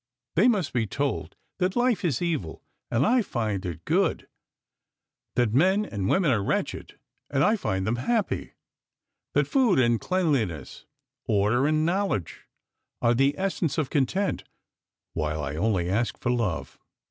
[0.35, 4.27] They must be told that life is evil, and I find it good;
[5.35, 6.97] that men and women are wretched,
[7.29, 8.53] and I find them happy;
[9.35, 10.85] that THE POET'S ALLEGORY 209 food and cleanliness,
[11.27, 12.47] order and knowledge
[12.99, 14.43] are the essence of content
[15.13, 16.79] while I only ask for love.